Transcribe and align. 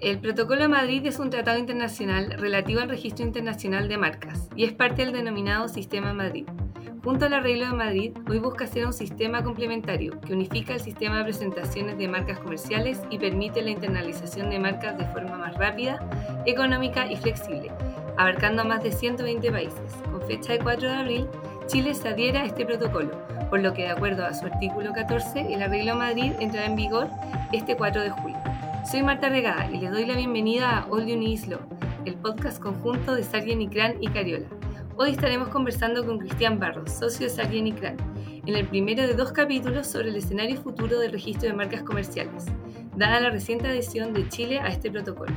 El 0.00 0.18
Protocolo 0.18 0.62
de 0.62 0.68
Madrid 0.68 1.04
es 1.04 1.18
un 1.18 1.28
tratado 1.28 1.58
internacional 1.58 2.30
relativo 2.38 2.80
al 2.80 2.88
registro 2.88 3.22
internacional 3.22 3.86
de 3.86 3.98
marcas 3.98 4.48
y 4.56 4.64
es 4.64 4.72
parte 4.72 5.04
del 5.04 5.12
denominado 5.12 5.68
Sistema 5.68 6.14
Madrid. 6.14 6.46
Junto 7.04 7.26
al 7.26 7.34
arreglo 7.34 7.66
de 7.66 7.74
Madrid, 7.74 8.12
hoy 8.26 8.38
busca 8.38 8.66
ser 8.66 8.86
un 8.86 8.94
sistema 8.94 9.44
complementario 9.44 10.18
que 10.22 10.32
unifica 10.32 10.72
el 10.72 10.80
sistema 10.80 11.18
de 11.18 11.24
presentaciones 11.24 11.98
de 11.98 12.08
marcas 12.08 12.38
comerciales 12.38 13.02
y 13.10 13.18
permite 13.18 13.60
la 13.60 13.72
internalización 13.72 14.48
de 14.48 14.58
marcas 14.58 14.96
de 14.96 15.04
forma 15.04 15.36
más 15.36 15.54
rápida, 15.58 16.00
económica 16.46 17.06
y 17.06 17.16
flexible, 17.16 17.70
abarcando 18.16 18.62
a 18.62 18.64
más 18.64 18.82
de 18.82 18.92
120 18.92 19.50
países. 19.50 19.92
Con 20.10 20.22
fecha 20.22 20.54
de 20.54 20.60
4 20.60 20.88
de 20.88 20.94
abril, 20.94 21.26
Chile 21.66 21.92
se 21.92 22.08
adhiere 22.08 22.38
a 22.38 22.46
este 22.46 22.64
protocolo, 22.64 23.10
por 23.50 23.60
lo 23.60 23.74
que 23.74 23.82
de 23.82 23.90
acuerdo 23.90 24.24
a 24.24 24.32
su 24.32 24.46
artículo 24.46 24.94
14, 24.94 25.52
el 25.52 25.62
arreglo 25.62 25.92
de 25.92 25.98
Madrid 25.98 26.32
entrará 26.40 26.66
en 26.68 26.76
vigor 26.76 27.10
este 27.52 27.76
4 27.76 28.00
de 28.00 28.10
julio. 28.10 28.49
Soy 28.84 29.02
Marta 29.02 29.28
Regada 29.28 29.70
y 29.70 29.78
les 29.78 29.90
doy 29.90 30.06
la 30.06 30.16
bienvenida 30.16 30.78
a 30.78 30.86
All 30.86 31.06
You 31.06 31.16
Need 31.16 31.58
el 32.06 32.14
podcast 32.16 32.60
conjunto 32.60 33.14
de 33.14 33.22
Sargent 33.22 33.60
y 33.60 33.68
Cran 33.68 34.02
y 34.02 34.08
Cariola. 34.08 34.46
Hoy 34.96 35.10
estaremos 35.10 35.48
conversando 35.48 36.04
con 36.04 36.18
Cristian 36.18 36.58
Barros, 36.58 36.90
socio 36.90 37.26
de 37.26 37.30
Sargent 37.30 37.68
y 37.68 37.72
Cran, 37.72 37.96
en 38.46 38.56
el 38.56 38.66
primero 38.66 39.02
de 39.02 39.14
dos 39.14 39.32
capítulos 39.32 39.86
sobre 39.86 40.08
el 40.08 40.16
escenario 40.16 40.60
futuro 40.60 40.98
del 40.98 41.12
registro 41.12 41.48
de 41.48 41.54
marcas 41.54 41.82
comerciales, 41.82 42.46
dada 42.96 43.20
la 43.20 43.30
reciente 43.30 43.68
adhesión 43.68 44.14
de 44.14 44.28
Chile 44.28 44.58
a 44.58 44.68
este 44.68 44.90
protocolo. 44.90 45.32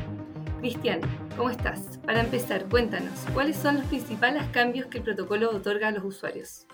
Cristian, 0.59 1.01
¿cómo 1.35 1.49
estás? 1.49 1.99
Para 2.05 2.21
empezar, 2.21 2.69
cuéntanos, 2.69 3.25
¿cuáles 3.33 3.57
son 3.57 3.75
los 3.75 3.85
principales 3.85 4.43
cambios 4.53 4.87
que 4.87 4.99
el 4.99 5.03
protocolo 5.03 5.51
otorga 5.51 5.89
a 5.89 5.91
los 5.91 6.05
usuarios? 6.05 6.65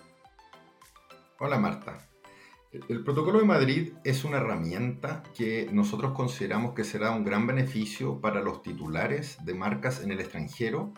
Hola 1.40 1.58
Marta. 1.58 1.98
El 2.72 3.04
protocolo 3.04 3.40
de 3.40 3.46
Madrid 3.46 3.94
es 4.04 4.24
una 4.24 4.38
herramienta 4.38 5.24
que 5.36 5.68
nosotros 5.72 6.14
consideramos 6.14 6.76
que 6.76 6.84
será 6.84 7.10
un 7.10 7.24
gran 7.24 7.48
beneficio 7.48 8.22
para 8.22 8.42
los 8.42 8.62
titulares 8.62 9.44
de 9.44 9.56
marcas 9.56 10.04
en 10.04 10.12
el 10.12 10.20
extranjero, 10.20 10.94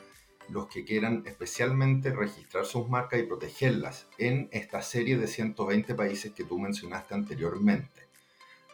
los 0.49 0.67
que 0.67 0.83
quieran 0.83 1.23
especialmente 1.25 2.11
registrar 2.11 2.65
sus 2.65 2.89
marcas 2.89 3.21
y 3.21 3.23
protegerlas 3.23 4.07
en 4.17 4.49
esta 4.51 4.81
serie 4.81 5.17
de 5.17 5.27
120 5.27 5.95
países 5.95 6.33
que 6.33 6.43
tú 6.43 6.59
mencionaste 6.59 7.13
anteriormente. 7.13 8.01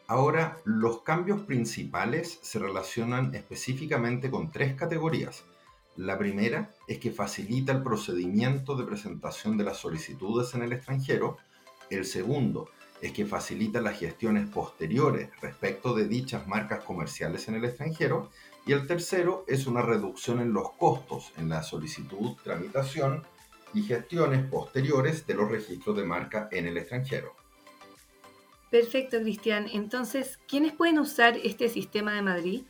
Ahora, 0.08 0.58
los 0.66 1.04
cambios 1.04 1.42
principales 1.42 2.40
se 2.42 2.58
relacionan 2.58 3.36
específicamente 3.36 4.32
con 4.32 4.50
tres 4.50 4.74
categorías. 4.74 5.44
La 5.98 6.18
primera 6.18 6.72
es 6.88 6.98
que 6.98 7.12
facilita 7.12 7.74
el 7.74 7.84
procedimiento 7.84 8.76
de 8.76 8.86
presentación 8.86 9.56
de 9.56 9.66
las 9.66 9.78
solicitudes 9.78 10.56
en 10.56 10.64
el 10.64 10.74
extranjero. 10.74 11.38
El 11.92 12.04
segundo 12.04 12.70
es 13.02 13.12
que 13.12 13.26
facilita 13.26 13.82
las 13.82 14.00
gestiones 14.00 14.50
posteriores 14.50 15.30
respecto 15.42 15.94
de 15.94 16.08
dichas 16.08 16.48
marcas 16.48 16.84
comerciales 16.84 17.48
en 17.48 17.56
el 17.56 17.66
extranjero. 17.66 18.32
Y 18.66 18.74
el 18.74 18.86
tercero 18.88 19.46
es 19.48 19.68
una 19.68 19.82
reducción 19.82 20.42
en 20.42 20.52
los 20.52 20.72
costos 20.74 21.32
en 21.38 21.50
la 21.50 21.64
solicitud, 21.64 22.36
tramitación 22.44 23.24
y 23.74 23.84
gestiones 23.84 24.46
posteriores 24.46 25.26
de 25.28 25.36
los 25.36 25.50
registros 25.50 25.96
de 25.96 26.04
marca 26.04 26.50
en 26.52 26.68
el 26.68 26.78
extranjero. 26.78 27.36
Perfecto, 28.70 29.22
Cristian. 29.22 29.68
Entonces, 29.72 30.40
¿quiénes 30.48 30.74
pueden 30.74 31.00
usar 31.00 31.38
este 31.38 31.70
sistema 31.70 32.14
de 32.14 32.22
Madrid? 32.22 32.64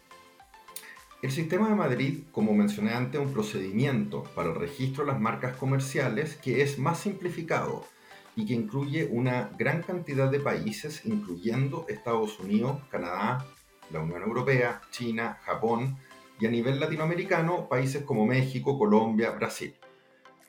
El 1.23 1.31
sistema 1.31 1.67
de 1.69 1.75
Madrid, 1.75 2.23
como 2.31 2.53
mencioné 2.53 2.93
antes, 2.93 3.19
es 3.19 3.25
un 3.25 3.33
procedimiento 3.33 4.23
para 4.35 4.49
el 4.49 4.55
registro 4.55 5.03
de 5.03 5.13
las 5.13 5.19
marcas 5.19 5.57
comerciales 5.57 6.35
que 6.35 6.61
es 6.61 6.77
más 6.77 6.99
simplificado 6.99 7.87
y 8.37 8.45
que 8.45 8.53
incluye 8.53 9.09
una 9.11 9.49
gran 9.57 9.81
cantidad 9.81 10.29
de 10.29 10.39
países, 10.39 11.01
incluyendo 11.05 11.87
Estados 11.89 12.39
Unidos, 12.39 12.79
Canadá, 12.91 13.43
la 13.91 13.99
Unión 13.99 14.21
Europea, 14.21 14.79
China, 14.91 15.39
Japón 15.41 15.97
y 16.39 16.45
a 16.45 16.51
nivel 16.51 16.79
latinoamericano 16.79 17.67
países 17.67 18.03
como 18.03 18.27
México, 18.27 18.77
Colombia, 18.77 19.31
Brasil. 19.31 19.73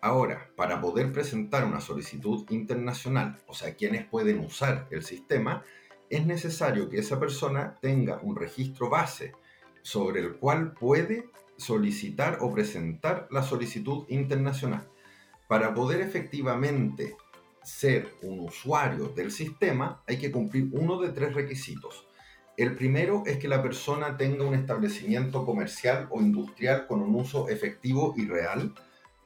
Ahora, 0.03 0.51
para 0.55 0.83
poder 0.83 1.15
presentar 1.15 1.65
una 1.65 1.81
solicitud 1.81 2.45
internacional, 2.51 3.39
o 3.47 3.55
sea, 3.55 3.75
quienes 3.75 4.05
pueden 4.05 4.41
usar 4.41 4.87
el 4.91 5.03
sistema, 5.03 5.65
es 6.11 6.27
necesario 6.27 6.91
que 6.91 6.99
esa 6.99 7.19
persona 7.19 7.79
tenga 7.81 8.21
un 8.23 8.37
registro 8.37 8.91
base 8.91 9.33
sobre 9.81 10.21
el 10.21 10.37
cual 10.37 10.75
puede 10.75 11.31
solicitar 11.57 12.37
o 12.43 12.53
presentar 12.53 13.29
la 13.31 13.43
solicitud 13.43 14.05
internacional. 14.11 14.87
Para 15.49 15.73
poder 15.73 16.03
efectivamente 16.03 17.17
ser 17.69 18.15
un 18.23 18.41
usuario 18.41 19.09
del 19.09 19.31
sistema, 19.31 20.03
hay 20.07 20.19
que 20.19 20.33
cumplir 20.33 20.69
uno 20.73 20.99
de 20.99 21.11
tres 21.11 21.35
requisitos. 21.35 22.07
El 22.57 22.75
primero 22.75 23.23
es 23.27 23.37
que 23.39 23.47
la 23.47 23.63
persona 23.63 24.17
tenga 24.17 24.45
un 24.45 24.55
establecimiento 24.55 25.45
comercial 25.45 26.09
o 26.11 26.21
industrial 26.21 26.87
con 26.87 27.03
un 27.03 27.15
uso 27.15 27.49
efectivo 27.49 28.15
y 28.17 28.27
real 28.27 28.75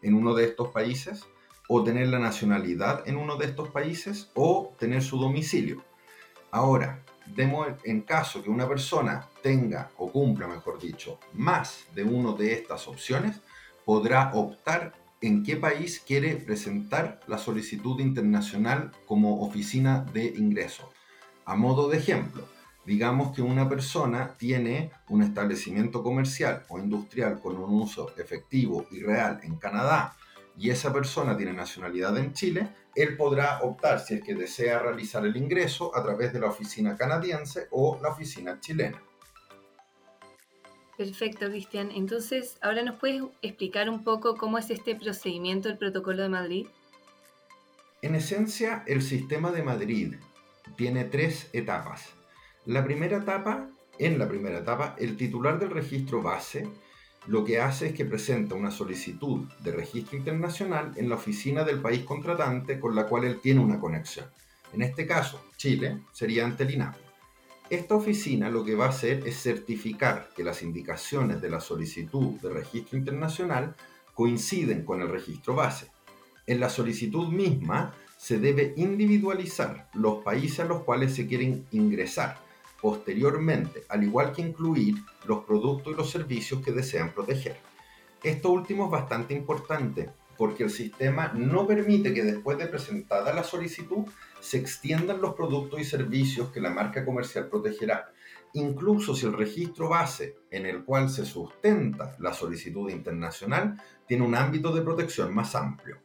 en 0.03 0.15
uno 0.15 0.35
de 0.35 0.45
estos 0.45 0.69
países, 0.69 1.25
o 1.69 1.85
tener 1.85 2.09
la 2.09 2.19
nacionalidad 2.19 3.09
en 3.09 3.17
uno 3.17 3.37
de 3.37 3.47
estos 3.47 3.71
países, 3.71 4.31
o 4.35 4.75
tener 4.77 5.03
su 5.03 5.19
domicilio. 5.19 5.85
Ahora, 6.51 7.03
demos 7.25 7.69
en 7.85 8.03
caso 8.03 8.43
que 8.43 8.51
una 8.51 8.69
persona 8.69 9.29
tenga 9.41 9.91
o 9.97 10.11
cumpla, 10.11 10.49
mejor 10.49 10.81
dicho, 10.81 11.19
más 11.33 11.87
de 11.95 12.03
uno 12.03 12.33
de 12.33 12.53
estas 12.53 12.89
opciones, 12.89 13.41
podrá 13.85 14.33
optar 14.35 14.93
en 15.23 15.45
qué 15.45 15.57
país 15.57 16.03
quiere 16.05 16.37
presentar 16.37 17.21
la 17.29 17.39
solicitud 17.39 18.01
internacional 18.01 18.91
como 19.07 19.43
oficina 19.43 20.05
de 20.13 20.27
ingreso. 20.27 20.91
A 21.45 21.55
modo 21.55 21.89
de 21.89 21.99
ejemplo, 21.99 22.47
digamos 22.85 23.35
que 23.35 23.41
una 23.41 23.69
persona 23.69 24.35
tiene 24.37 24.91
un 25.09 25.23
establecimiento 25.23 26.03
comercial 26.03 26.65
o 26.69 26.79
industrial 26.79 27.41
con 27.41 27.57
un 27.57 27.81
uso 27.81 28.11
efectivo 28.19 28.87
y 28.91 29.01
real 29.01 29.41
en 29.45 29.57
Canadá 29.57 30.17
y 30.59 30.71
esa 30.71 30.93
persona 30.93 31.37
tiene 31.37 31.53
nacionalidad 31.53 32.17
en 32.19 32.33
Chile, 32.33 32.69
él 32.95 33.17
podrá 33.17 33.61
optar 33.63 34.01
si 34.01 34.15
es 34.15 34.23
que 34.23 34.35
desea 34.35 34.81
realizar 34.81 35.25
el 35.25 35.37
ingreso 35.37 35.97
a 35.97 36.03
través 36.03 36.33
de 36.33 36.41
la 36.41 36.49
oficina 36.49 36.97
canadiense 36.97 37.69
o 37.71 37.99
la 38.03 38.11
oficina 38.11 38.61
chilena. 38.61 39.01
Perfecto, 40.97 41.47
Cristian. 41.49 41.91
Entonces, 41.91 42.57
ahora 42.61 42.83
nos 42.83 42.97
puedes 42.97 43.23
explicar 43.41 43.89
un 43.89 44.05
poco 44.05 44.37
cómo 44.37 44.59
es 44.59 44.71
este 44.71 44.95
procedimiento 44.95 45.69
del 45.69 45.79
Protocolo 45.79 46.23
de 46.23 46.29
Madrid. 46.29 46.67
En 48.03 48.15
esencia, 48.15 48.83
el 48.87 49.03
sistema 49.03 49.53
de 49.53 49.63
Madrid 49.63 50.15
tiene 50.77 51.05
tres 51.05 51.49
etapas. 51.53 52.11
La 52.67 52.85
primera 52.85 53.19
etapa, 53.19 53.69
en 53.99 54.19
la 54.19 54.29
primera 54.29 54.59
etapa, 54.59 54.97
el 54.99 55.17
titular 55.17 55.59
del 55.59 55.71
registro 55.71 56.23
base 56.23 56.69
lo 57.27 57.45
que 57.45 57.61
hace 57.61 57.89
es 57.89 57.95
que 57.95 58.05
presenta 58.05 58.57
una 58.57 58.73
solicitud 58.73 59.49
de 59.61 59.71
registro 59.71 60.19
internacional 60.19 60.93
en 60.97 61.09
la 61.09 61.15
oficina 61.15 61.63
del 61.63 61.81
país 61.81 62.03
contratante 62.03 62.81
con 62.81 62.97
la 62.97 63.07
cual 63.07 63.25
él 63.25 63.41
tiene 63.41 63.61
una 63.61 63.79
conexión. 63.79 64.27
En 64.73 64.83
este 64.83 65.07
caso, 65.07 65.45
Chile 65.57 66.01
sería 66.13 66.45
ante 66.45 66.65
el 66.65 66.73
INAPI. 66.73 67.02
Esta 67.73 67.95
oficina 67.95 68.51
lo 68.51 68.67
que 68.67 68.75
va 68.75 68.85
a 68.85 68.91
hacer 68.91 69.27
es 69.27 69.43
certificar 69.43 70.29
que 70.37 70.45
las 70.45 70.63
indicaciones 70.63 71.41
de 71.41 71.49
la 71.49 71.59
solicitud 71.59 72.39
de 72.43 72.51
registro 72.51 72.99
internacional 72.99 73.75
coinciden 74.13 74.85
con 74.85 75.01
el 75.01 75.09
registro 75.09 75.55
base. 75.55 75.91
En 76.47 76.61
la 76.61 76.69
solicitud 76.69 77.29
misma 77.29 77.95
se 78.19 78.39
debe 78.39 78.75
individualizar 78.77 79.89
los 79.95 80.23
países 80.23 80.61
a 80.61 80.65
los 80.67 80.83
cuales 80.83 81.15
se 81.15 81.27
quieren 81.27 81.67
ingresar 81.71 82.37
posteriormente, 82.79 83.85
al 83.89 84.05
igual 84.05 84.33
que 84.33 84.43
incluir 84.43 84.97
los 85.25 85.43
productos 85.45 85.95
y 85.95 85.97
los 85.97 86.11
servicios 86.11 86.63
que 86.63 86.73
desean 86.73 87.15
proteger. 87.15 87.57
Esto 88.23 88.51
último 88.51 88.85
es 88.85 88.91
bastante 88.91 89.33
importante 89.33 90.11
porque 90.43 90.65
el 90.65 90.71
sistema 90.71 91.31
no 91.37 91.69
permite 91.69 92.13
que 92.13 92.25
después 92.25 92.59
de 92.59 92.67
presentada 92.67 93.33
la 93.33 93.45
solicitud 93.45 94.09
se 94.41 94.59
extiendan 94.59 95.21
los 95.21 95.35
productos 95.35 95.79
y 95.79 95.85
servicios 95.85 96.51
que 96.51 96.61
la 96.61 96.71
marca 96.71 97.05
comercial 97.05 97.47
protegerá, 97.47 98.11
incluso 98.53 99.15
si 99.15 99.25
el 99.25 99.35
registro 99.35 99.89
base 99.89 100.35
en 100.51 100.67
el 100.67 100.83
cual 100.83 101.11
se 101.11 101.25
sustenta 101.25 102.17
la 102.19 102.35
solicitud 102.35 102.91
internacional 102.91 103.81
tiene 104.09 104.27
un 104.27 104.35
ámbito 104.35 104.75
de 104.75 104.83
protección 104.83 105.33
más 105.33 105.55
amplio. 105.55 106.01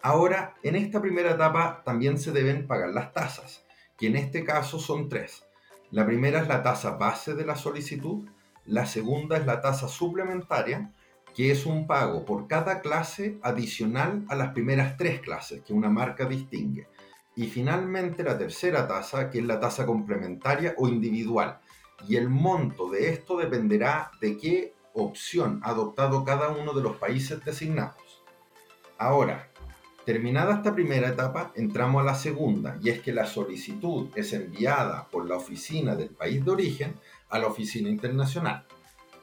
Ahora, 0.00 0.54
en 0.62 0.74
esta 0.74 1.02
primera 1.02 1.32
etapa 1.32 1.82
también 1.84 2.16
se 2.16 2.32
deben 2.32 2.66
pagar 2.66 2.94
las 2.94 3.12
tasas, 3.12 3.66
que 3.98 4.06
en 4.06 4.16
este 4.16 4.42
caso 4.42 4.78
son 4.78 5.10
tres. 5.10 5.44
La 5.90 6.06
primera 6.06 6.40
es 6.40 6.48
la 6.48 6.62
tasa 6.62 6.92
base 6.92 7.34
de 7.34 7.44
la 7.44 7.56
solicitud, 7.56 8.26
la 8.64 8.86
segunda 8.86 9.36
es 9.36 9.44
la 9.44 9.60
tasa 9.60 9.86
suplementaria, 9.86 10.94
que 11.36 11.50
es 11.50 11.66
un 11.66 11.86
pago 11.86 12.24
por 12.24 12.48
cada 12.48 12.80
clase 12.80 13.38
adicional 13.42 14.24
a 14.30 14.34
las 14.34 14.54
primeras 14.54 14.96
tres 14.96 15.20
clases 15.20 15.60
que 15.62 15.74
una 15.74 15.90
marca 15.90 16.24
distingue. 16.24 16.88
Y 17.36 17.48
finalmente 17.48 18.24
la 18.24 18.38
tercera 18.38 18.88
tasa, 18.88 19.28
que 19.28 19.40
es 19.40 19.44
la 19.44 19.60
tasa 19.60 19.84
complementaria 19.84 20.74
o 20.78 20.88
individual. 20.88 21.58
Y 22.08 22.16
el 22.16 22.30
monto 22.30 22.88
de 22.88 23.10
esto 23.10 23.36
dependerá 23.36 24.10
de 24.18 24.38
qué 24.38 24.72
opción 24.94 25.60
adoptado 25.62 26.24
cada 26.24 26.48
uno 26.48 26.72
de 26.72 26.82
los 26.82 26.96
países 26.96 27.44
designados. 27.44 28.24
Ahora, 28.96 29.50
terminada 30.06 30.54
esta 30.54 30.74
primera 30.74 31.08
etapa, 31.08 31.52
entramos 31.54 32.00
a 32.00 32.06
la 32.06 32.14
segunda, 32.14 32.78
y 32.82 32.88
es 32.88 33.00
que 33.00 33.12
la 33.12 33.26
solicitud 33.26 34.08
es 34.14 34.32
enviada 34.32 35.06
por 35.08 35.26
la 35.26 35.36
oficina 35.36 35.96
del 35.96 36.08
país 36.08 36.42
de 36.42 36.50
origen 36.50 36.94
a 37.28 37.38
la 37.38 37.48
oficina 37.48 37.90
internacional. 37.90 38.66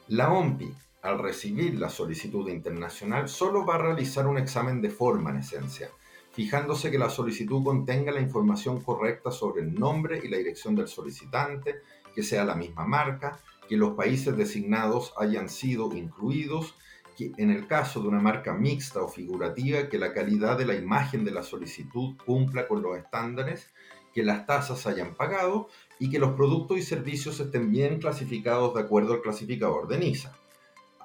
La 0.06 0.32
OMPI, 0.32 0.72
al 1.04 1.18
recibir 1.18 1.78
la 1.78 1.90
solicitud 1.90 2.48
internacional, 2.48 3.28
solo 3.28 3.66
va 3.66 3.74
a 3.74 3.82
realizar 3.82 4.26
un 4.26 4.38
examen 4.38 4.80
de 4.80 4.88
forma 4.88 5.30
en 5.30 5.36
esencia, 5.36 5.90
fijándose 6.32 6.90
que 6.90 6.98
la 6.98 7.10
solicitud 7.10 7.62
contenga 7.62 8.10
la 8.10 8.22
información 8.22 8.80
correcta 8.80 9.30
sobre 9.30 9.62
el 9.62 9.74
nombre 9.74 10.18
y 10.24 10.28
la 10.28 10.38
dirección 10.38 10.74
del 10.74 10.88
solicitante, 10.88 11.82
que 12.14 12.22
sea 12.22 12.46
la 12.46 12.54
misma 12.54 12.86
marca, 12.86 13.38
que 13.68 13.76
los 13.76 13.92
países 13.94 14.34
designados 14.34 15.12
hayan 15.18 15.50
sido 15.50 15.94
incluidos, 15.94 16.74
que 17.18 17.32
en 17.36 17.50
el 17.50 17.66
caso 17.66 18.00
de 18.00 18.08
una 18.08 18.20
marca 18.20 18.54
mixta 18.54 19.02
o 19.02 19.08
figurativa, 19.08 19.90
que 19.90 19.98
la 19.98 20.14
calidad 20.14 20.56
de 20.56 20.64
la 20.64 20.74
imagen 20.74 21.22
de 21.22 21.32
la 21.32 21.42
solicitud 21.42 22.16
cumpla 22.24 22.66
con 22.66 22.80
los 22.80 22.96
estándares, 22.96 23.68
que 24.14 24.22
las 24.22 24.46
tasas 24.46 24.86
hayan 24.86 25.14
pagado 25.14 25.68
y 25.98 26.08
que 26.08 26.18
los 26.18 26.32
productos 26.32 26.78
y 26.78 26.82
servicios 26.82 27.40
estén 27.40 27.70
bien 27.70 27.98
clasificados 27.98 28.72
de 28.72 28.80
acuerdo 28.80 29.12
al 29.12 29.20
clasificador 29.20 29.86
de 29.86 29.98
NISA. 29.98 30.34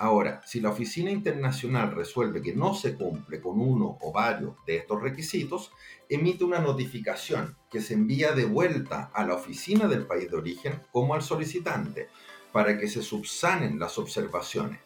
Ahora, 0.02 0.42
si 0.46 0.62
la 0.62 0.70
oficina 0.70 1.12
internacional 1.12 1.92
resuelve 1.92 2.42
que 2.42 2.56
no 2.56 2.74
se 2.74 2.96
cumple 2.96 3.42
con 3.42 3.60
uno 3.60 3.98
o 4.00 4.14
varios 4.14 4.54
de 4.66 4.78
estos 4.78 5.02
requisitos, 5.02 5.74
emite 6.08 6.46
una 6.46 6.60
notificación 6.60 7.58
que 7.70 7.82
se 7.82 7.96
envía 7.96 8.32
de 8.32 8.46
vuelta 8.46 9.12
a 9.14 9.26
la 9.26 9.34
oficina 9.34 9.90
del 9.90 10.08
país 10.08 10.32
de 10.32 10.38
origen 10.38 10.82
como 10.94 11.16
al 11.16 11.22
solicitante 11.22 12.08
para 12.54 12.78
que 12.78 12.88
se 12.88 13.02
subsanen 13.02 13.78
las 13.78 13.98
observaciones. 13.98 14.80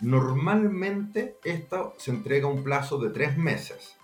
Normalmente 0.00 1.36
esto 1.44 1.92
se 1.98 2.12
entrega 2.12 2.46
un 2.46 2.64
plazo 2.64 2.96
de 2.96 3.10
tres 3.10 3.36
meses. 3.36 3.96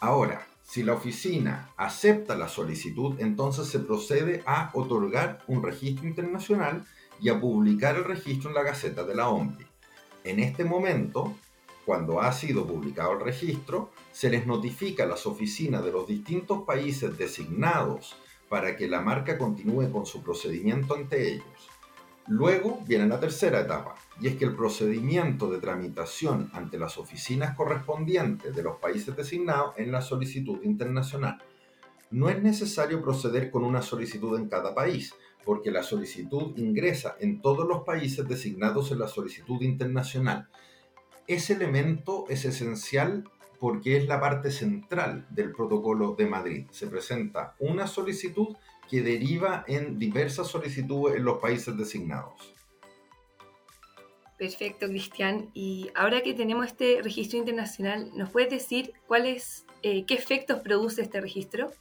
Ahora, 0.00 0.46
si 0.62 0.82
la 0.82 0.92
oficina 0.92 1.70
acepta 1.78 2.36
la 2.36 2.48
solicitud, 2.48 3.18
entonces 3.18 3.68
se 3.68 3.78
procede 3.78 4.42
a 4.44 4.72
otorgar 4.74 5.42
un 5.46 5.62
registro 5.62 6.06
internacional 6.06 6.84
y 7.18 7.30
a 7.30 7.40
publicar 7.40 7.96
el 7.96 8.04
registro 8.04 8.50
en 8.50 8.56
la 8.56 8.62
Gaceta 8.62 9.02
de 9.02 9.14
la 9.14 9.30
OMPI. 9.30 9.75
En 10.26 10.40
este 10.40 10.64
momento, 10.64 11.36
cuando 11.84 12.20
ha 12.20 12.32
sido 12.32 12.66
publicado 12.66 13.12
el 13.12 13.20
registro, 13.20 13.92
se 14.10 14.28
les 14.28 14.44
notifica 14.44 15.04
a 15.04 15.06
las 15.06 15.24
oficinas 15.24 15.84
de 15.84 15.92
los 15.92 16.08
distintos 16.08 16.64
países 16.64 17.16
designados 17.16 18.16
para 18.48 18.76
que 18.76 18.88
la 18.88 19.00
marca 19.00 19.38
continúe 19.38 19.88
con 19.92 20.04
su 20.04 20.24
procedimiento 20.24 20.96
ante 20.96 21.34
ellos. 21.34 21.70
Luego 22.26 22.80
viene 22.84 23.06
la 23.06 23.20
tercera 23.20 23.60
etapa, 23.60 23.94
y 24.20 24.26
es 24.26 24.34
que 24.34 24.46
el 24.46 24.56
procedimiento 24.56 25.48
de 25.48 25.60
tramitación 25.60 26.50
ante 26.52 26.76
las 26.76 26.98
oficinas 26.98 27.56
correspondientes 27.56 28.52
de 28.52 28.64
los 28.64 28.78
países 28.78 29.14
designados 29.14 29.74
en 29.76 29.92
la 29.92 30.02
solicitud 30.02 30.58
internacional. 30.64 31.40
No 32.10 32.28
es 32.28 32.42
necesario 32.42 33.02
proceder 33.02 33.50
con 33.50 33.64
una 33.64 33.82
solicitud 33.82 34.38
en 34.38 34.48
cada 34.48 34.74
país, 34.74 35.14
porque 35.44 35.70
la 35.70 35.82
solicitud 35.82 36.56
ingresa 36.56 37.16
en 37.20 37.40
todos 37.40 37.66
los 37.66 37.84
países 37.84 38.26
designados 38.28 38.90
en 38.90 38.98
la 38.98 39.08
solicitud 39.08 39.62
internacional. 39.62 40.48
Ese 41.26 41.54
elemento 41.54 42.24
es 42.28 42.44
esencial 42.44 43.24
porque 43.58 43.96
es 43.96 44.06
la 44.06 44.20
parte 44.20 44.50
central 44.50 45.26
del 45.30 45.52
protocolo 45.52 46.14
de 46.14 46.26
Madrid. 46.26 46.66
Se 46.70 46.86
presenta 46.86 47.54
una 47.58 47.86
solicitud 47.86 48.56
que 48.90 49.02
deriva 49.02 49.64
en 49.66 49.98
diversas 49.98 50.48
solicitudes 50.48 51.16
en 51.16 51.24
los 51.24 51.38
países 51.38 51.76
designados. 51.76 52.54
Perfecto, 54.38 54.86
Cristian. 54.86 55.50
Y 55.54 55.90
ahora 55.94 56.20
que 56.22 56.34
tenemos 56.34 56.66
este 56.66 57.00
registro 57.02 57.38
internacional, 57.38 58.10
¿nos 58.14 58.30
puedes 58.30 58.50
decir 58.50 58.92
cuáles, 59.06 59.64
eh, 59.82 60.04
qué 60.04 60.14
efectos 60.14 60.60
produce 60.60 61.02
este 61.02 61.20
registro? 61.20 61.72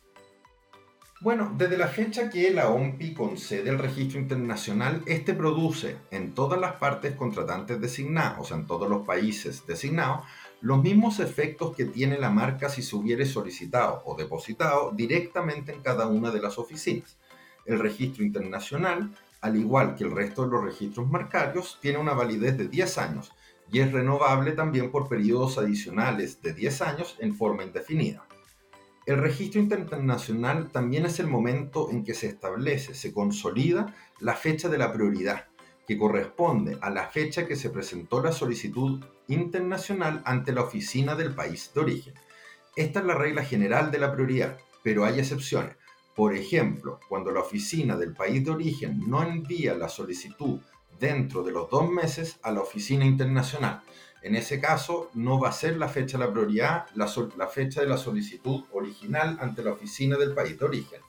Bueno, 1.25 1.51
desde 1.57 1.75
la 1.75 1.87
fecha 1.87 2.29
que 2.29 2.51
la 2.51 2.69
OMPI 2.69 3.15
concede 3.15 3.71
el 3.71 3.79
registro 3.79 4.19
internacional, 4.19 5.01
este 5.07 5.33
produce 5.33 5.97
en 6.11 6.35
todas 6.35 6.61
las 6.61 6.73
partes 6.73 7.15
contratantes 7.15 7.81
designadas, 7.81 8.37
o 8.37 8.43
sea, 8.43 8.57
en 8.57 8.67
todos 8.67 8.87
los 8.87 9.07
países 9.07 9.65
designados, 9.65 10.19
los 10.61 10.83
mismos 10.83 11.19
efectos 11.19 11.75
que 11.75 11.85
tiene 11.85 12.19
la 12.19 12.29
marca 12.29 12.69
si 12.69 12.83
se 12.83 12.95
hubiere 12.95 13.25
solicitado 13.25 14.03
o 14.05 14.15
depositado 14.15 14.91
directamente 14.91 15.71
en 15.71 15.81
cada 15.81 16.05
una 16.05 16.29
de 16.29 16.43
las 16.43 16.59
oficinas. 16.59 17.17
El 17.65 17.79
registro 17.79 18.23
internacional, 18.23 19.09
al 19.41 19.57
igual 19.57 19.95
que 19.95 20.03
el 20.03 20.11
resto 20.11 20.43
de 20.43 20.51
los 20.51 20.63
registros 20.63 21.09
marcarios, 21.09 21.79
tiene 21.81 21.97
una 21.97 22.13
validez 22.13 22.55
de 22.55 22.67
10 22.67 22.99
años 22.99 23.31
y 23.71 23.79
es 23.79 23.91
renovable 23.91 24.51
también 24.51 24.91
por 24.91 25.09
periodos 25.09 25.57
adicionales 25.57 26.39
de 26.43 26.53
10 26.53 26.81
años 26.83 27.15
en 27.17 27.33
forma 27.33 27.63
indefinida. 27.63 28.27
El 29.05 29.19
registro 29.19 29.61
internacional 29.61 30.71
también 30.71 31.05
es 31.05 31.19
el 31.19 31.27
momento 31.27 31.91
en 31.91 32.03
que 32.03 32.15
se 32.15 32.25
establece, 32.25 32.95
se 32.95 33.13
consolida 33.13 33.93
la 34.19 34.33
fecha 34.33 34.67
de 34.67 34.79
la 34.79 34.91
prioridad, 34.91 35.45
que 35.87 35.97
corresponde 35.97 36.79
a 36.81 36.89
la 36.89 37.07
fecha 37.07 37.45
que 37.45 37.55
se 37.55 37.69
presentó 37.69 38.23
la 38.23 38.31
solicitud 38.31 39.05
internacional 39.27 40.23
ante 40.25 40.53
la 40.53 40.63
oficina 40.63 41.13
del 41.13 41.35
país 41.35 41.71
de 41.75 41.81
origen. 41.81 42.13
Esta 42.75 43.01
es 43.01 43.05
la 43.05 43.13
regla 43.13 43.43
general 43.43 43.91
de 43.91 43.99
la 43.99 44.11
prioridad, 44.11 44.57
pero 44.81 45.05
hay 45.05 45.19
excepciones. 45.19 45.75
Por 46.15 46.33
ejemplo, 46.33 46.99
cuando 47.07 47.29
la 47.29 47.41
oficina 47.41 47.95
del 47.97 48.13
país 48.13 48.43
de 48.43 48.51
origen 48.51 49.03
no 49.07 49.21
envía 49.21 49.75
la 49.75 49.87
solicitud 49.87 50.61
dentro 50.99 51.43
de 51.43 51.51
los 51.51 51.69
dos 51.69 51.91
meses 51.91 52.39
a 52.41 52.51
la 52.51 52.61
oficina 52.61 53.05
internacional. 53.05 53.83
En 54.25 54.35
ese 54.35 54.59
caso, 54.59 55.11
no 55.13 55.39
va 55.39 55.49
a 55.49 55.51
ser 55.51 55.77
la 55.77 55.87
fecha 55.87 56.17
de 56.17 56.25
la 56.25 56.31
prioridad 56.31 56.87
la, 56.95 57.47
fecha 57.47 57.81
de 57.81 57.87
la 57.87 57.95
solicitud 57.95 58.63
original 58.71 59.37
ante 59.39 59.63
la 59.63 59.73
oficina 59.73 60.17
del 60.17 60.33
país 60.33 60.57
de 60.57 60.65
origen. 60.65 60.99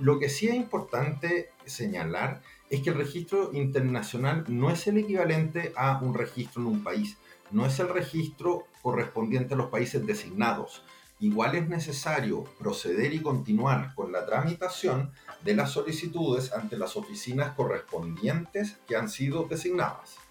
Lo 0.00 0.18
que 0.18 0.28
sí 0.28 0.48
es 0.48 0.56
importante 0.56 1.50
señalar 1.66 2.42
es 2.68 2.82
que 2.82 2.90
el 2.90 2.96
registro 2.96 3.52
internacional 3.52 4.44
no 4.48 4.72
es 4.72 4.88
el 4.88 4.98
equivalente 4.98 5.72
a 5.76 6.00
un 6.02 6.14
registro 6.14 6.62
en 6.62 6.66
un 6.66 6.82
país, 6.82 7.16
no 7.52 7.64
es 7.64 7.78
el 7.78 7.90
registro 7.90 8.66
correspondiente 8.82 9.54
a 9.54 9.58
los 9.58 9.70
países 9.70 10.04
designados. 10.04 10.82
Igual 11.20 11.54
es 11.54 11.68
necesario 11.68 12.42
proceder 12.58 13.14
y 13.14 13.22
continuar 13.22 13.94
con 13.94 14.10
la 14.10 14.26
tramitación 14.26 15.12
de 15.44 15.54
las 15.54 15.70
solicitudes 15.70 16.52
ante 16.52 16.76
las 16.76 16.96
oficinas 16.96 17.54
correspondientes 17.54 18.78
que 18.88 18.96
han 18.96 19.08
sido 19.08 19.44
designadas. 19.44 20.25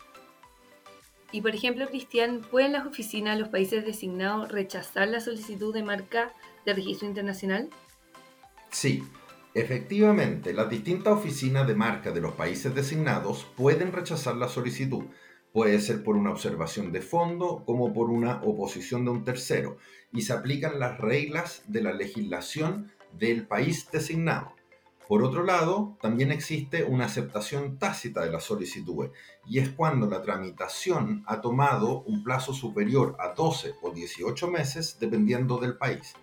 Y 1.31 1.41
por 1.41 1.53
ejemplo, 1.55 1.87
Cristian, 1.87 2.41
¿pueden 2.41 2.71
las 2.71 2.85
oficinas 2.85 3.35
de 3.35 3.41
los 3.41 3.49
países 3.49 3.85
designados 3.85 4.51
rechazar 4.51 5.07
la 5.07 5.19
solicitud 5.19 5.73
de 5.73 5.83
marca 5.83 6.33
de 6.65 6.73
registro 6.73 7.07
internacional? 7.07 7.69
Sí, 8.69 9.03
Efectivamente, 9.55 10.53
las 10.53 10.69
distintas 10.69 11.13
oficinas 11.13 11.65
de 11.65 11.75
marca 11.75 12.11
de 12.11 12.19
los 12.19 12.33
países 12.33 12.75
designados 12.75 13.47
pueden 13.55 13.93
rechazar 13.93 14.35
la 14.35 14.49
solicitud. 14.49 15.05
Puede 15.53 15.79
ser 15.79 16.03
por 16.03 16.17
una 16.17 16.31
observación 16.31 16.91
de 16.91 16.99
fondo 16.99 17.63
como 17.65 17.93
por 17.93 18.09
una 18.09 18.41
oposición 18.43 19.05
de 19.05 19.11
un 19.11 19.23
tercero 19.23 19.77
y 20.11 20.23
se 20.23 20.33
aplican 20.33 20.77
las 20.77 20.97
reglas 20.97 21.63
de 21.67 21.81
la 21.81 21.93
legislación 21.93 22.91
del 23.17 23.47
país 23.47 23.89
designado. 23.89 24.54
Por 25.07 25.23
otro 25.23 25.43
lado, 25.43 25.97
también 26.01 26.31
existe 26.31 26.83
una 26.83 27.05
aceptación 27.05 27.77
tácita 27.77 28.25
de 28.25 28.31
la 28.31 28.39
solicitud 28.39 29.11
y 29.45 29.59
es 29.59 29.69
cuando 29.69 30.07
la 30.07 30.23
tramitación 30.23 31.23
ha 31.27 31.41
tomado 31.41 32.01
un 32.01 32.23
plazo 32.23 32.53
superior 32.53 33.15
a 33.19 33.33
12 33.35 33.75
o 33.83 33.91
18 33.91 34.47
meses 34.47 34.97
dependiendo 34.99 35.57
del 35.59 35.77
país. 35.77 36.15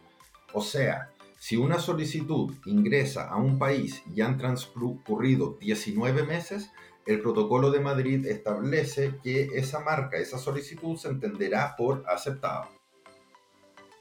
O 0.53 0.61
sea, 0.61 1.11
si 1.39 1.57
una 1.57 1.79
solicitud 1.79 2.55
ingresa 2.67 3.29
a 3.29 3.37
un 3.37 3.59
país 3.59 4.03
y 4.13 4.21
han 4.21 4.37
transcurrido 4.37 5.57
19 5.61 6.25
meses, 6.25 6.71
el 7.07 7.21
protocolo 7.21 7.71
de 7.71 7.81
Madrid 7.81 8.27
establece 8.27 9.15
que 9.23 9.49
esa 9.55 9.81
marca, 9.81 10.19
esa 10.19 10.39
solicitud 10.39 10.97
se 10.97 11.09
entenderá 11.09 11.75
por 11.77 12.05
aceptada. 12.09 12.69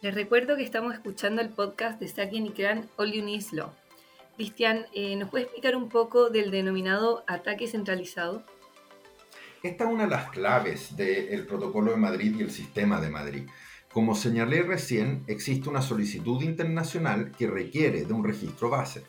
Les 0.01 0.13
recuerdo 0.13 0.55
que 0.55 0.63
estamos 0.63 0.93
escuchando 0.93 1.41
el 1.41 1.49
podcast 1.49 1.99
de 1.99 2.07
Saki 2.07 2.41
Nikran 2.41 2.89
All 2.97 3.11
You 3.11 3.23
Law. 3.51 3.80
Cristian, 4.41 4.87
eh, 4.95 5.15
¿nos 5.17 5.29
puede 5.29 5.43
explicar 5.43 5.75
un 5.75 5.87
poco 5.87 6.31
del 6.31 6.49
denominado 6.49 7.23
ataque 7.27 7.67
centralizado? 7.67 8.41
Esta 9.61 9.83
es 9.83 9.89
una 9.91 10.05
de 10.05 10.09
las 10.09 10.31
claves 10.31 10.95
del 10.97 11.45
protocolo 11.45 11.91
de 11.91 11.97
Madrid 11.97 12.35
y 12.35 12.41
el 12.41 12.49
sistema 12.49 12.99
de 12.99 13.11
Madrid. 13.11 13.47
Como 13.93 14.15
señalé 14.15 14.63
recién, 14.63 15.23
existe 15.27 15.69
una 15.69 15.83
solicitud 15.83 16.41
internacional 16.41 17.31
que 17.37 17.45
requiere 17.45 18.03
de 18.03 18.13
un 18.13 18.23
registro 18.23 18.71
base. 18.71 19.03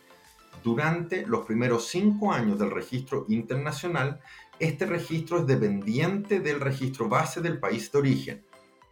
Durante 0.63 1.27
los 1.27 1.47
primeros 1.47 1.89
cinco 1.89 2.31
años 2.31 2.59
del 2.59 2.71
registro 2.71 3.25
internacional, 3.31 4.21
este 4.59 4.85
registro 4.85 5.39
es 5.39 5.47
dependiente 5.47 6.41
del 6.41 6.61
registro 6.61 7.09
base 7.09 7.41
del 7.41 7.59
país 7.59 7.91
de 7.91 7.99
origen. 7.99 8.45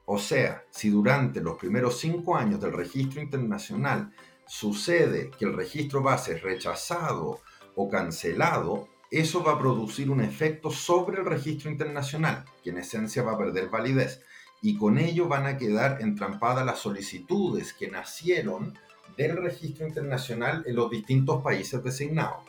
O 0.07 0.19
sea, 0.19 0.65
si 0.71 0.89
durante 0.89 1.43
los 1.43 1.59
primeros 1.59 1.99
cinco 2.01 2.35
años 2.35 2.63
del 2.63 2.73
registro 2.73 3.21
internacional 3.21 4.11
sucede 4.51 5.31
que 5.39 5.45
el 5.45 5.53
registro 5.53 6.03
base 6.03 6.35
es 6.35 6.43
rechazado 6.43 7.41
o 7.77 7.89
cancelado, 7.89 8.89
eso 9.09 9.45
va 9.45 9.53
a 9.53 9.59
producir 9.61 10.11
un 10.11 10.21
efecto 10.21 10.73
sobre 10.73 11.21
el 11.21 11.25
registro 11.25 11.71
internacional, 11.71 12.45
que 12.65 12.71
en 12.71 12.79
esencia 12.79 13.23
va 13.23 13.33
a 13.33 13.39
perder 13.39 13.69
validez 13.69 14.23
y 14.61 14.77
con 14.77 14.99
ello 14.99 15.29
van 15.29 15.47
a 15.47 15.57
quedar 15.57 16.03
entrampadas 16.03 16.67
las 16.67 16.81
solicitudes 16.81 17.73
que 17.73 17.93
nacieron 17.93 18.77
del 19.17 19.37
registro 19.37 19.87
internacional 19.87 20.65
en 20.67 20.75
los 20.75 20.91
distintos 20.91 21.43
países 21.45 21.85
designados. 21.85 22.45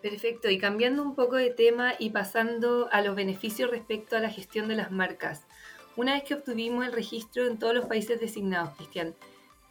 Perfecto, 0.00 0.48
y 0.48 0.58
cambiando 0.58 1.02
un 1.02 1.16
poco 1.16 1.34
de 1.34 1.50
tema 1.50 1.94
y 1.98 2.10
pasando 2.10 2.88
a 2.92 3.02
los 3.02 3.16
beneficios 3.16 3.68
respecto 3.68 4.16
a 4.16 4.20
la 4.20 4.30
gestión 4.30 4.68
de 4.68 4.76
las 4.76 4.92
marcas. 4.92 5.42
Una 5.96 6.14
vez 6.14 6.22
que 6.22 6.34
obtuvimos 6.34 6.86
el 6.86 6.92
registro 6.92 7.46
en 7.46 7.58
todos 7.58 7.74
los 7.74 7.86
países 7.86 8.20
designados, 8.20 8.76
Cristian, 8.76 9.14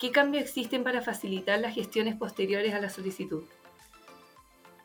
¿qué 0.01 0.11
cambios 0.11 0.43
existen 0.43 0.83
para 0.83 1.03
facilitar 1.03 1.59
las 1.59 1.75
gestiones 1.75 2.15
posteriores 2.15 2.73
a 2.73 2.81
la 2.81 2.89
solicitud? 2.89 3.43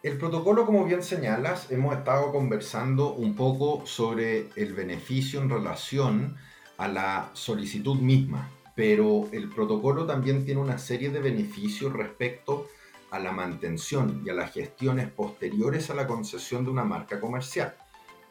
El 0.02 0.18
protocolo, 0.18 0.66
como 0.66 0.84
bien 0.84 1.02
señalas, 1.02 1.72
hemos 1.72 1.96
estado 1.96 2.30
conversando 2.30 3.14
un 3.14 3.34
poco 3.34 3.86
sobre 3.86 4.50
el 4.56 4.74
beneficio 4.74 5.40
en 5.40 5.48
relación 5.48 6.36
a 6.76 6.86
la 6.88 7.30
solicitud 7.32 7.96
misma, 7.98 8.50
pero 8.74 9.26
el 9.32 9.48
protocolo 9.48 10.04
también 10.04 10.44
tiene 10.44 10.60
una 10.60 10.76
serie 10.76 11.08
de 11.08 11.20
beneficios 11.20 11.94
respecto 11.94 12.68
a 13.10 13.18
la 13.18 13.32
mantención 13.32 14.22
y 14.22 14.28
a 14.28 14.34
las 14.34 14.52
gestiones 14.52 15.08
posteriores 15.08 15.88
a 15.88 15.94
la 15.94 16.06
concesión 16.06 16.62
de 16.62 16.70
una 16.70 16.84
marca 16.84 17.18
comercial. 17.18 17.74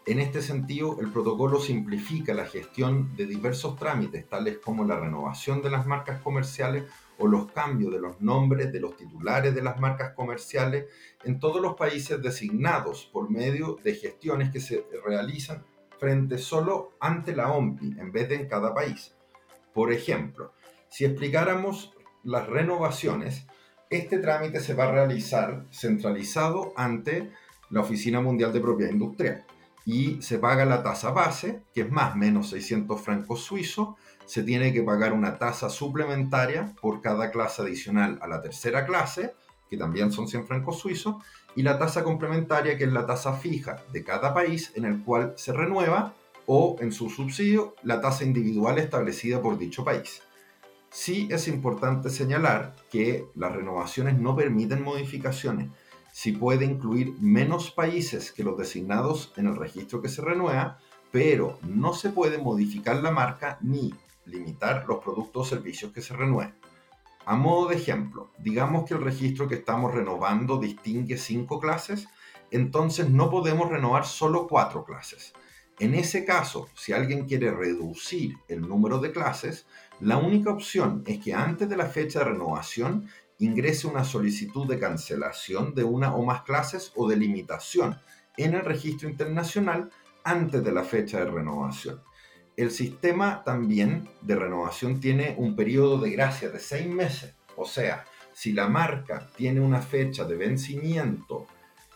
En 0.08 0.20
este 0.20 0.44
sentido, 0.44 1.00
el 1.02 1.12
protocolo 1.12 1.60
simplifica 1.60 2.36
la 2.36 2.46
gestión 2.46 3.16
de 3.16 3.26
diversos 3.26 3.76
trámites, 3.76 4.30
tales 4.30 4.60
como 4.60 4.86
la 4.86 5.00
renovación 5.00 5.64
de 5.64 5.72
las 5.72 5.88
marcas 5.88 6.22
comerciales 6.22 6.84
o 7.18 7.26
los 7.28 7.52
cambios 7.52 7.92
de 7.92 8.00
los 8.00 8.22
nombres 8.22 8.72
de 8.72 8.80
los 8.80 8.96
titulares 8.96 9.56
de 9.56 9.64
las 9.64 9.80
marcas 9.80 10.14
comerciales 10.14 10.86
en 11.24 11.40
todos 11.40 11.60
los 11.60 11.74
países 11.74 12.22
designados 12.22 13.10
por 13.12 13.32
medio 13.32 13.80
de 13.84 13.96
gestiones 13.96 14.52
que 14.52 14.60
se 14.60 14.86
realizan 15.04 15.66
frente 15.98 16.38
solo 16.38 16.92
ante 17.00 17.36
la 17.36 17.52
OMPI 17.52 17.96
en 18.00 18.12
vez 18.12 18.30
de 18.30 18.36
en 18.36 18.48
cada 18.48 18.76
país. 18.76 19.16
Por 19.74 19.92
ejemplo, 19.92 20.54
si 20.88 21.06
explicáramos 21.06 21.96
las 22.24 22.46
renovaciones, 22.46 23.48
este 23.90 24.20
trámite 24.20 24.60
se 24.60 24.76
va 24.76 24.84
a 24.84 24.92
realizar 24.92 25.66
centralizado 25.72 26.74
ante 26.76 27.32
la 27.72 27.82
Oficina 27.82 28.22
Mundial 28.22 28.54
de 28.54 28.62
Propiedad 28.62 28.92
Industrial 28.92 29.46
y 29.86 30.22
se 30.22 30.40
paga 30.40 30.66
la 30.66 30.82
tasa 30.82 31.12
base, 31.12 31.62
que 31.74 31.82
es 31.82 31.92
más 31.92 32.16
menos 32.16 32.50
600 32.50 33.00
francos 33.00 33.42
suizos, 33.42 33.90
se 34.26 34.42
tiene 34.42 34.74
que 34.74 34.82
pagar 34.82 35.14
una 35.14 35.38
tasa 35.38 35.70
suplementaria 35.70 36.74
por 36.82 37.02
cada 37.02 37.30
clase 37.30 37.62
adicional 37.62 38.18
a 38.22 38.28
la 38.28 38.42
tercera 38.42 38.86
clase, 38.86 39.36
que 39.70 39.78
también 39.78 40.12
son 40.12 40.28
100 40.28 40.48
francos 40.48 40.80
suizos, 40.80 41.18
y 41.56 41.62
la 41.62 41.78
tasa 41.78 42.04
complementaria, 42.04 42.78
que 42.78 42.86
es 42.86 42.92
la 42.92 43.06
tasa 43.06 43.34
fija 43.34 43.84
de 43.94 44.04
cada 44.04 44.34
país 44.34 44.72
en 44.76 44.86
el 44.86 45.04
cual 45.04 45.34
se 45.38 45.54
renueva, 45.54 46.14
o 46.48 46.76
en 46.80 46.92
su 46.92 47.10
subsidio, 47.10 47.76
la 47.84 48.02
tasa 48.02 48.24
individual 48.24 48.78
establecida 48.78 49.42
por 49.42 49.58
dicho 49.58 49.84
país. 49.84 50.22
Sí 50.92 51.28
es 51.32 51.48
importante 51.48 52.10
señalar 52.10 52.76
que 52.90 53.26
las 53.36 53.52
renovaciones 53.52 54.18
no 54.18 54.36
permiten 54.36 54.84
modificaciones. 54.84 55.70
Si 56.18 56.32
puede 56.32 56.64
incluir 56.64 57.14
menos 57.20 57.72
países 57.72 58.32
que 58.32 58.46
los 58.46 58.58
designados 58.58 59.34
en 59.36 59.48
el 59.48 59.58
registro 59.58 60.02
que 60.02 60.08
se 60.08 60.22
renueva, 60.22 60.80
pero 61.12 61.60
no 61.64 61.94
se 61.94 62.10
puede 62.10 62.38
modificar 62.38 63.04
la 63.04 63.12
marca 63.12 63.58
ni 63.60 63.94
limitar 64.24 64.86
los 64.88 65.04
productos 65.04 65.46
o 65.46 65.50
servicios 65.50 65.92
que 65.92 66.02
se 66.02 66.16
renueven. 66.16 66.56
A 67.26 67.36
modo 67.36 67.68
de 67.68 67.76
ejemplo, 67.76 68.32
digamos 68.38 68.86
que 68.86 68.94
el 68.94 69.02
registro 69.02 69.50
que 69.50 69.56
estamos 69.56 69.94
renovando 69.94 70.58
distingue 70.58 71.18
cinco 71.18 71.60
clases, 71.60 72.08
entonces 72.50 73.10
no 73.10 73.30
podemos 73.30 73.70
renovar 73.70 74.06
solo 74.06 74.48
cuatro 74.48 74.86
clases. 74.86 75.34
En 75.80 75.96
ese 75.96 76.24
caso, 76.24 76.70
si 76.76 76.94
alguien 76.94 77.26
quiere 77.26 77.52
reducir 77.52 78.38
el 78.48 78.62
número 78.62 79.00
de 79.00 79.12
clases, 79.12 79.66
la 80.00 80.16
única 80.16 80.50
opción 80.50 81.04
es 81.06 81.20
que 81.20 81.34
antes 81.34 81.68
de 81.68 81.76
la 81.76 81.88
fecha 81.88 82.20
de 82.20 82.26
renovación 82.26 83.10
ingrese 83.40 83.88
una 83.88 84.04
solicitud 84.04 84.68
de 84.68 84.80
cancelación 84.80 85.74
de 85.74 85.84
una 85.84 86.16
o 86.16 86.24
más 86.24 86.44
clases 86.44 86.92
o 86.96 87.08
de 87.08 87.18
limitación 87.18 87.98
en 88.38 88.54
el 88.54 88.62
registro 88.62 89.10
internacional 89.10 89.90
antes 90.24 90.64
de 90.64 90.72
la 90.72 90.84
fecha 90.84 91.20
de 91.20 91.32
renovación. 91.32 92.02
El 92.58 92.72
sistema 92.72 93.44
también 93.44 94.10
de 94.22 94.36
renovación 94.36 95.00
tiene 95.00 95.36
un 95.38 95.56
periodo 95.56 96.00
de 96.00 96.12
gracia 96.12 96.50
de 96.50 96.60
seis 96.60 96.88
meses, 96.88 97.36
o 97.58 97.66
sea, 97.66 98.06
si 98.34 98.52
la 98.52 98.68
marca 98.68 99.30
tiene 99.36 99.62
una 99.62 99.82
fecha 99.82 100.26
de 100.26 100.36
vencimiento 100.36 101.48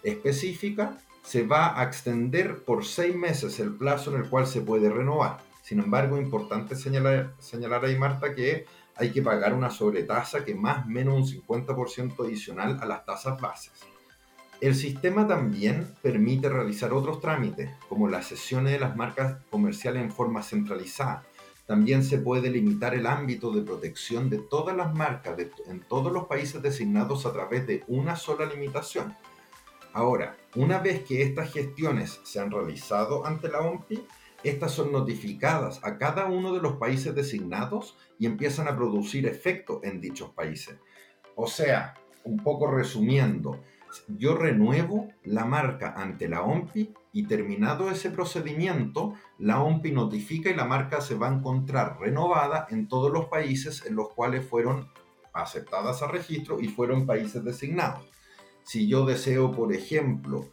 específica, 0.04 0.98
se 1.22 1.44
va 1.46 1.80
a 1.80 1.84
extender 1.84 2.64
por 2.64 2.86
seis 2.86 3.16
meses 3.16 3.60
el 3.60 3.76
plazo 3.76 4.14
en 4.16 4.22
el 4.22 4.30
cual 4.30 4.48
se 4.48 4.62
puede 4.62 4.90
renovar. 4.90 5.40
Sin 5.62 5.80
embargo, 5.80 6.18
importante 6.18 6.76
señalar, 6.76 7.36
señalar 7.40 7.86
ahí, 7.86 7.98
Marta, 7.98 8.34
que 8.34 8.66
hay 9.00 9.12
que 9.12 9.22
pagar 9.22 9.54
una 9.54 9.70
sobretasa 9.70 10.44
que 10.44 10.54
más 10.54 10.86
o 10.86 10.90
menos 10.90 11.16
un 11.16 11.42
50% 11.46 12.26
adicional 12.26 12.80
a 12.82 12.86
las 12.86 13.06
tasas 13.06 13.40
bases. 13.40 13.72
El 14.60 14.76
sistema 14.76 15.26
también 15.26 15.96
permite 16.02 16.50
realizar 16.50 16.92
otros 16.92 17.22
trámites, 17.22 17.72
como 17.88 18.10
las 18.10 18.28
sesiones 18.28 18.74
de 18.74 18.80
las 18.80 18.98
marcas 18.98 19.38
comerciales 19.50 20.04
en 20.04 20.12
forma 20.12 20.44
centralizada. 20.44 21.24
También 21.66 22.04
se 22.04 22.18
puede 22.18 22.50
limitar 22.50 22.94
el 22.94 23.08
ámbito 23.08 23.52
de 23.52 23.62
protección 23.62 24.30
de 24.30 24.40
todas 24.40 24.76
las 24.76 24.94
marcas 24.94 25.38
en 25.68 25.80
todos 25.80 26.12
los 26.12 26.26
países 26.26 26.62
designados 26.62 27.26
a 27.26 27.32
través 27.32 27.66
de 27.68 27.86
una 27.88 28.18
sola 28.18 28.46
limitación. 28.48 29.16
Ahora, 29.94 30.36
una 30.56 30.80
vez 30.80 31.06
que 31.06 31.22
estas 31.22 31.54
gestiones 31.54 32.20
se 32.24 32.42
han 32.42 32.52
realizado 32.52 33.26
ante 33.26 33.48
la 33.48 33.62
OMPI, 33.62 34.06
estas 34.44 34.72
son 34.72 34.92
notificadas 34.92 35.80
a 35.84 35.98
cada 35.98 36.26
uno 36.26 36.54
de 36.54 36.62
los 36.62 36.78
países 36.78 37.14
designados 37.14 37.98
y 38.18 38.26
empiezan 38.26 38.68
a 38.68 38.76
producir 38.76 39.26
efecto 39.26 39.82
en 39.84 40.02
dichos 40.02 40.32
países. 40.32 40.78
O 41.36 41.48
sea, 41.48 41.96
un 42.24 42.38
poco 42.44 42.68
resumiendo, 42.68 43.60
yo 44.08 44.36
renuevo 44.36 45.10
la 45.24 45.46
marca 45.46 45.94
ante 45.98 46.28
la 46.28 46.44
OMPI 46.44 46.94
y 47.12 47.24
terminado 47.24 47.90
ese 47.90 48.12
procedimiento, 48.12 49.14
la 49.38 49.62
OMPI 49.62 49.92
notifica 49.92 50.50
y 50.50 50.56
la 50.56 50.66
marca 50.66 51.02
se 51.02 51.16
va 51.16 51.30
a 51.30 51.34
encontrar 51.34 52.00
renovada 52.00 52.68
en 52.70 52.88
todos 52.88 53.12
los 53.12 53.26
países 53.26 53.86
en 53.86 53.96
los 53.96 54.10
cuales 54.10 54.46
fueron 54.46 54.90
aceptadas 55.34 56.02
a 56.02 56.08
registro 56.08 56.60
y 56.60 56.68
fueron 56.68 57.06
países 57.06 57.44
designados. 57.44 58.06
Si 58.64 58.88
yo 58.88 59.06
deseo, 59.06 59.52
por 59.52 59.74
ejemplo, 59.74 60.48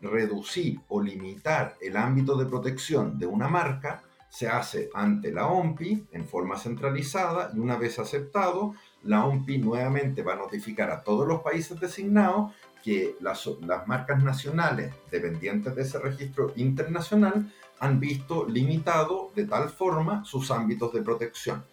reducir 0.00 0.80
o 0.88 1.02
limitar 1.02 1.76
el 1.80 1.96
ámbito 1.96 2.36
de 2.36 2.46
protección 2.46 3.18
de 3.18 3.26
una 3.26 3.48
marca 3.48 4.02
se 4.28 4.48
hace 4.48 4.90
ante 4.92 5.32
la 5.32 5.46
OMPI 5.46 6.08
en 6.12 6.26
forma 6.26 6.58
centralizada 6.58 7.50
y 7.54 7.58
una 7.58 7.76
vez 7.76 7.98
aceptado, 7.98 8.74
la 9.02 9.24
OMPI 9.24 9.58
nuevamente 9.58 10.22
va 10.22 10.34
a 10.34 10.36
notificar 10.36 10.90
a 10.90 11.02
todos 11.02 11.26
los 11.26 11.40
países 11.40 11.80
designados 11.80 12.52
que 12.82 13.16
las, 13.20 13.48
marcas 13.86 14.22
nacionales 14.22 14.94
dependientes 15.10 15.74
de 15.74 15.82
ese 15.82 15.98
registro 15.98 16.52
internacional 16.56 17.52
han 17.80 17.98
visto 17.98 18.46
limitado 18.46 19.32
de 19.34 19.46
tal 19.46 19.70
forma 19.70 20.24
sus 20.24 20.50
ámbitos 20.50 20.92
de 20.92 21.02
protección. 21.02 21.64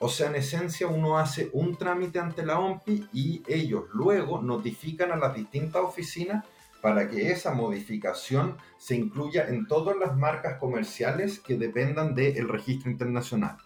O 0.00 0.08
sea, 0.08 0.28
en 0.28 0.36
esencia 0.36 0.86
uno 0.86 1.18
hace 1.18 1.50
un 1.52 1.76
trámite 1.76 2.18
ante 2.18 2.44
la 2.44 2.58
OMPI 2.58 3.08
y 3.12 3.42
ellos 3.46 3.84
luego 3.92 4.42
notifican 4.42 5.10
a 5.10 5.16
las 5.16 5.34
distintas 5.34 5.82
oficinas 5.82 6.44
para 6.80 7.08
que 7.08 7.30
esa 7.30 7.52
modificación 7.52 8.56
se 8.78 8.94
incluya 8.94 9.48
en 9.48 9.66
todas 9.66 9.96
las 9.96 10.16
marcas 10.16 10.58
comerciales 10.58 11.40
que 11.40 11.56
dependan 11.56 12.14
del 12.14 12.48
registro 12.48 12.90
internacional. 12.90 13.56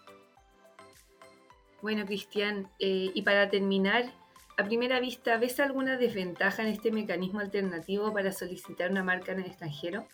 Bueno, 1.83 2.07
Cristian, 2.07 2.69
eh, 2.79 3.11
y 3.13 3.23
para 3.23 3.51
terminar, 3.51 4.13
a 4.57 4.65
primera 4.65 5.01
vista, 5.01 5.37
¿ves 5.39 5.59
alguna 5.61 5.97
desventaja 5.97 6.63
en 6.63 6.69
este 6.69 6.93
mecanismo 6.93 7.41
alternativo 7.41 8.13
para 8.13 8.33
solicitar 8.33 8.91
una 8.91 9.03
marca 9.03 9.33
en 9.33 9.41
el 9.41 9.47
extranjero? 9.47 10.07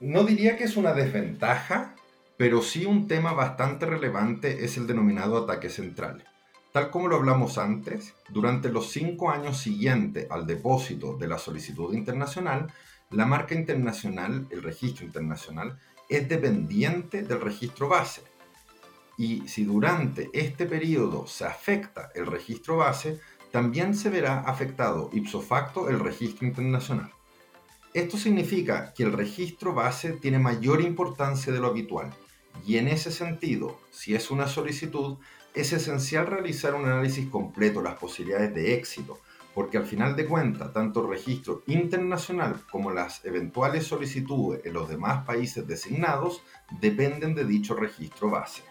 No 0.00 0.24
diría 0.24 0.56
que 0.56 0.64
es 0.64 0.76
una 0.76 0.92
desventaja, 0.92 1.94
pero 2.36 2.60
sí 2.60 2.84
un 2.84 3.06
tema 3.06 3.32
bastante 3.32 3.86
relevante 3.86 4.64
es 4.64 4.76
el 4.76 4.86
denominado 4.86 5.38
ataque 5.38 5.68
central. 5.68 6.24
Tal 6.72 6.90
como 6.90 7.08
lo 7.08 7.16
hablamos 7.16 7.58
antes, 7.58 8.14
durante 8.30 8.70
los 8.70 8.90
cinco 8.90 9.30
años 9.30 9.58
siguientes 9.58 10.26
al 10.30 10.46
depósito 10.46 11.18
de 11.18 11.28
la 11.28 11.36
solicitud 11.36 11.92
internacional, 11.92 12.72
la 13.10 13.26
marca 13.26 13.54
internacional, 13.54 14.46
el 14.50 14.62
registro 14.62 15.04
internacional, 15.04 15.78
es 16.08 16.26
dependiente 16.30 17.24
del 17.24 17.42
registro 17.42 17.88
base. 17.88 18.22
Y 19.18 19.46
si 19.48 19.64
durante 19.64 20.30
este 20.32 20.64
periodo 20.64 21.26
se 21.26 21.44
afecta 21.44 22.10
el 22.14 22.26
registro 22.26 22.78
base, 22.78 23.20
también 23.50 23.94
se 23.94 24.08
verá 24.08 24.40
afectado 24.40 25.10
ipso 25.12 25.42
facto 25.42 25.90
el 25.90 26.00
registro 26.00 26.46
internacional. 26.46 27.12
Esto 27.92 28.16
significa 28.16 28.94
que 28.94 29.02
el 29.02 29.12
registro 29.12 29.74
base 29.74 30.12
tiene 30.12 30.38
mayor 30.38 30.80
importancia 30.80 31.52
de 31.52 31.60
lo 31.60 31.66
habitual 31.66 32.14
y 32.64 32.76
en 32.78 32.88
ese 32.88 33.10
sentido, 33.10 33.78
si 33.90 34.14
es 34.14 34.30
una 34.30 34.46
solicitud, 34.46 35.18
es 35.54 35.72
esencial 35.72 36.26
realizar 36.26 36.74
un 36.74 36.86
análisis 36.86 37.28
completo 37.28 37.80
de 37.80 37.88
las 37.88 37.98
posibilidades 37.98 38.54
de 38.54 38.74
éxito, 38.74 39.18
porque 39.54 39.76
al 39.76 39.84
final 39.84 40.16
de 40.16 40.26
cuentas, 40.26 40.72
tanto 40.72 41.02
el 41.02 41.10
registro 41.10 41.62
internacional 41.66 42.60
como 42.70 42.90
las 42.90 43.24
eventuales 43.24 43.86
solicitudes 43.86 44.64
en 44.64 44.72
los 44.72 44.88
demás 44.88 45.26
países 45.26 45.66
designados 45.66 46.42
dependen 46.80 47.34
de 47.34 47.44
dicho 47.44 47.74
registro 47.74 48.30
base. 48.30 48.62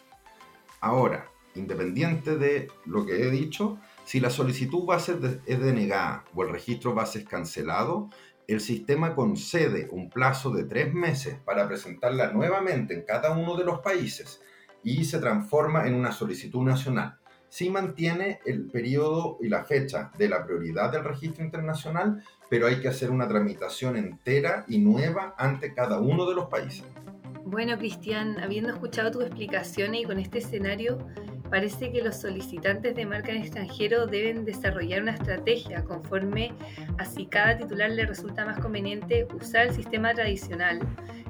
Ahora, 0.79 1.29
independiente 1.53 2.37
de 2.37 2.69
lo 2.85 3.05
que 3.05 3.21
he 3.21 3.29
dicho, 3.29 3.77
Si 4.03 4.19
la 4.19 4.29
solicitud 4.29 4.83
base 4.85 5.15
es 5.45 5.59
denegada 5.59 6.25
o 6.33 6.43
el 6.43 6.49
registro 6.49 6.93
base 6.93 7.19
es 7.19 7.25
cancelado, 7.25 8.09
el 8.53 8.61
sistema 8.61 9.15
concede 9.15 9.87
un 9.91 10.09
plazo 10.09 10.51
de 10.51 10.65
tres 10.65 10.93
meses 10.93 11.37
para 11.45 11.67
presentarla 11.67 12.31
nuevamente 12.31 12.93
en 12.93 13.03
cada 13.03 13.31
uno 13.31 13.55
de 13.55 13.63
los 13.63 13.79
países 13.79 14.41
y 14.83 15.05
se 15.05 15.19
transforma 15.19 15.87
en 15.87 15.93
una 15.93 16.11
solicitud 16.11 16.63
nacional. 16.63 17.17
Sí 17.49 17.69
mantiene 17.69 18.39
el 18.45 18.67
periodo 18.67 19.37
y 19.41 19.49
la 19.49 19.65
fecha 19.65 20.11
de 20.17 20.29
la 20.29 20.45
prioridad 20.45 20.91
del 20.91 21.03
registro 21.03 21.43
internacional, 21.43 22.23
pero 22.49 22.67
hay 22.67 22.79
que 22.79 22.87
hacer 22.87 23.11
una 23.11 23.27
tramitación 23.27 23.97
entera 23.97 24.65
y 24.67 24.79
nueva 24.79 25.35
ante 25.37 25.73
cada 25.73 25.99
uno 25.99 26.27
de 26.27 26.35
los 26.35 26.47
países. 26.47 26.85
Bueno, 27.43 27.77
Cristian, 27.77 28.39
habiendo 28.39 28.69
escuchado 28.69 29.11
tus 29.11 29.23
explicaciones 29.23 30.01
y 30.01 30.03
con 30.05 30.19
este 30.19 30.37
escenario, 30.37 30.97
parece 31.51 31.91
que 31.91 32.01
los 32.01 32.15
solicitantes 32.15 32.95
de 32.95 33.05
marca 33.05 33.31
en 33.31 33.41
extranjero 33.41 34.07
deben 34.07 34.45
desarrollar 34.45 35.01
una 35.01 35.11
estrategia 35.11 35.83
conforme 35.83 36.53
a 36.97 37.05
si 37.05 37.25
cada 37.25 37.57
titular 37.57 37.91
le 37.91 38.05
resulta 38.05 38.45
más 38.45 38.57
conveniente 38.59 39.27
usar 39.33 39.67
el 39.67 39.73
sistema 39.73 40.13
tradicional, 40.13 40.79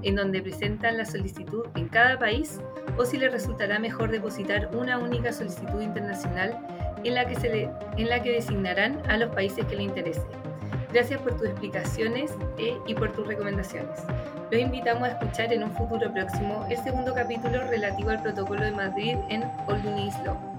en 0.03 0.15
donde 0.15 0.41
presentan 0.41 0.97
la 0.97 1.05
solicitud 1.05 1.65
en 1.75 1.89
cada 1.89 2.19
país, 2.19 2.61
o 2.97 3.05
si 3.05 3.17
le 3.17 3.29
resultará 3.29 3.79
mejor 3.79 4.11
depositar 4.11 4.69
una 4.75 4.99
única 4.99 5.33
solicitud 5.33 5.81
internacional 5.81 6.57
en 7.03 7.15
la 7.15 7.25
que, 7.25 7.35
se 7.35 7.49
le, 7.49 7.69
en 7.97 8.09
la 8.09 8.21
que 8.21 8.31
designarán 8.31 9.01
a 9.09 9.17
los 9.17 9.33
países 9.33 9.65
que 9.65 9.75
le 9.75 9.83
interese. 9.83 10.21
Gracias 10.93 11.19
por 11.21 11.35
tus 11.35 11.47
explicaciones 11.47 12.31
eh, 12.59 12.77
y 12.85 12.93
por 12.93 13.11
tus 13.11 13.25
recomendaciones. 13.25 13.99
Los 14.51 14.59
invitamos 14.59 15.03
a 15.03 15.11
escuchar 15.11 15.53
en 15.53 15.63
un 15.63 15.71
futuro 15.71 16.11
próximo 16.11 16.65
el 16.69 16.77
segundo 16.77 17.13
capítulo 17.13 17.65
relativo 17.67 18.09
al 18.09 18.21
protocolo 18.21 18.65
de 18.65 18.71
Madrid 18.71 19.15
en 19.29 19.43
Law. 20.25 20.50